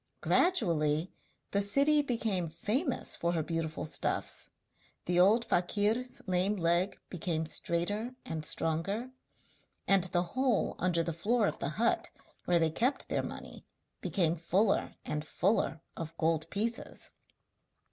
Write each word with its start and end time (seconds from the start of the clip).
Gradually 0.19 1.13
the 1.51 1.61
city 1.61 2.01
became 2.01 2.49
famous 2.49 3.15
for 3.15 3.33
her 3.33 3.43
beautiful 3.43 3.85
stuffs, 3.85 4.49
the 5.05 5.19
old 5.19 5.45
fakir's 5.45 6.23
lame 6.25 6.55
leg 6.55 6.97
became 7.09 7.45
straighter 7.45 8.15
and 8.25 8.43
stronger, 8.43 9.11
and 9.87 10.05
the 10.05 10.23
hole 10.33 10.75
under 10.79 11.03
the 11.03 11.13
floor 11.13 11.45
of 11.45 11.59
the 11.59 11.69
hut 11.77 12.09
where 12.45 12.57
they 12.57 12.71
kept 12.71 13.09
their 13.09 13.21
money 13.21 13.63
became 14.01 14.35
fuller 14.35 14.95
and 15.05 15.23
fuller 15.23 15.81
of 15.95 16.17
gold 16.17 16.49
pieces. 16.49 17.11